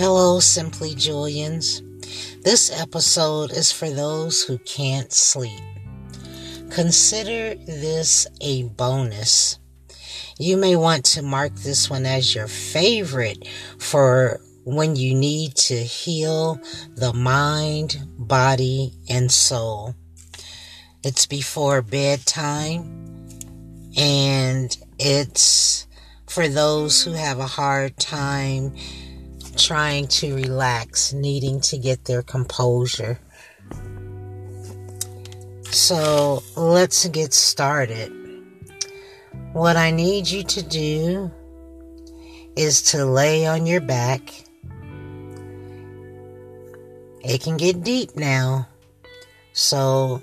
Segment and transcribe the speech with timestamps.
[0.00, 1.82] Hello, Simply Julians.
[2.40, 5.60] This episode is for those who can't sleep.
[6.70, 9.58] Consider this a bonus.
[10.38, 13.46] You may want to mark this one as your favorite
[13.78, 16.58] for when you need to heal
[16.94, 19.94] the mind, body, and soul.
[21.04, 23.28] It's before bedtime
[23.98, 25.86] and it's
[26.26, 28.74] for those who have a hard time
[29.60, 33.20] trying to relax, needing to get their composure.
[35.70, 38.12] So let's get started.
[39.52, 41.30] What I need you to do
[42.56, 44.32] is to lay on your back.
[47.22, 48.68] It can get deep now.
[49.52, 50.20] So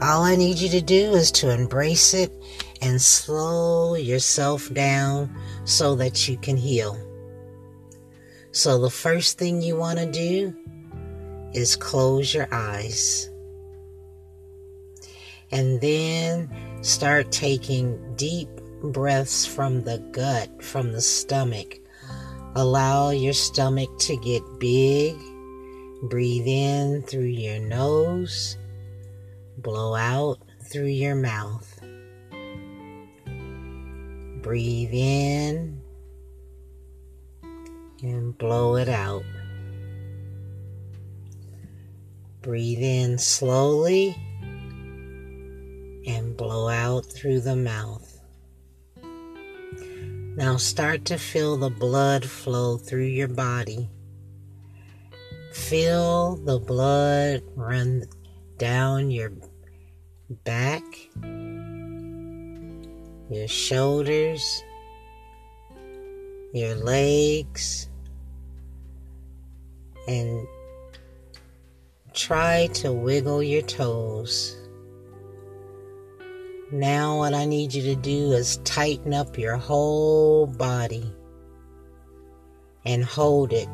[0.00, 2.32] all I need you to do is to embrace it
[2.80, 7.07] and slow yourself down so that you can heal.
[8.50, 10.54] So, the first thing you want to do
[11.52, 13.30] is close your eyes.
[15.50, 16.50] And then
[16.82, 18.48] start taking deep
[18.82, 21.78] breaths from the gut, from the stomach.
[22.54, 25.16] Allow your stomach to get big.
[26.02, 28.56] Breathe in through your nose,
[29.58, 30.38] blow out
[30.70, 31.80] through your mouth.
[34.42, 35.80] Breathe in
[38.02, 39.24] and blow it out.
[42.42, 44.16] Breathe in slowly
[46.06, 48.18] and blow out through the mouth.
[50.36, 53.90] Now start to feel the blood flow through your body.
[55.52, 58.04] Feel the blood run
[58.56, 59.32] down your
[60.44, 60.82] back,
[63.28, 64.62] your shoulders,
[66.52, 67.88] your legs,
[70.06, 70.46] and
[72.14, 74.56] try to wiggle your toes.
[76.70, 81.10] Now, what I need you to do is tighten up your whole body
[82.84, 83.68] and hold it.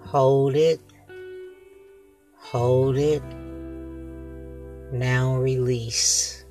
[0.00, 0.80] Hold it.
[2.36, 3.22] Hold it.
[4.92, 6.43] Now release.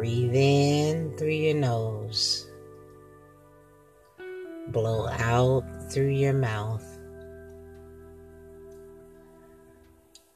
[0.00, 2.48] Breathe in through your nose.
[4.68, 6.82] Blow out through your mouth.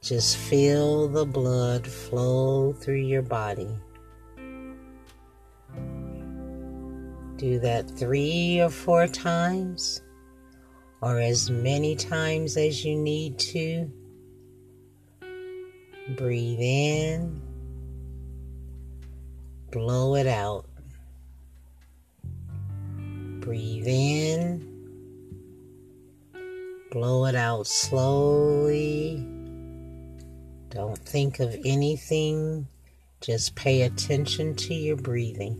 [0.03, 3.75] Just feel the blood flow through your body.
[7.37, 10.03] Do that three or four times,
[11.01, 13.91] or as many times as you need to.
[16.15, 17.41] Breathe in,
[19.75, 20.65] blow it out.
[23.41, 24.65] Breathe in,
[26.91, 29.35] blow it out slowly
[30.75, 32.67] don't think of anything,
[33.21, 35.57] just pay attention to your breathing.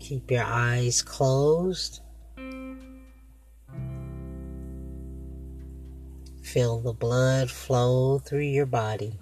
[0.00, 2.00] Keep your eyes closed.
[6.52, 9.16] Feel the blood flow through your body.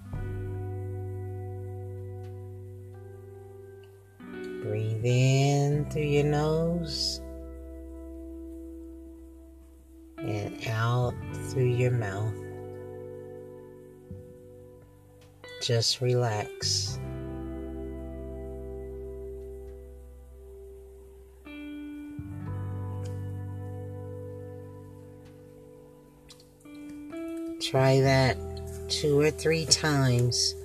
[4.63, 7.21] Breathe in through your nose
[10.17, 11.13] and out
[11.51, 12.33] through your mouth.
[15.61, 16.97] Just relax.
[27.69, 28.37] Try that
[28.89, 30.55] two or three times.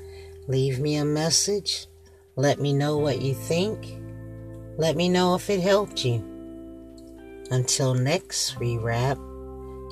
[0.48, 1.86] Leave me a message
[2.36, 3.96] let me know what you think.
[4.76, 6.16] Let me know if it helped you.
[7.50, 9.18] Until next rewrap,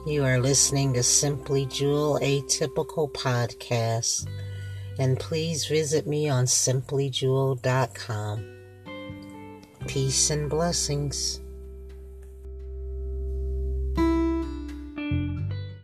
[0.06, 4.26] you are listening to Simply Jewel Atypical Podcast.
[4.99, 8.49] And please visit me on simplyjewel.com.
[9.87, 11.42] Peace and blessings.